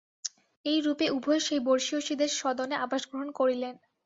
[0.65, 3.73] এই রূপে উভয়ে সেই বর্ষীয়সীর সদনে আবাসগ্রহণ করিলেন।